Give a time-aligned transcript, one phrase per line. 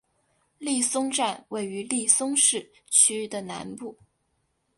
[0.57, 3.95] 利松站位于利松市区的南部。